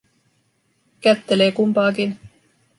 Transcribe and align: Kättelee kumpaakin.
Kättelee 1.03 1.51
kumpaakin. 1.55 2.11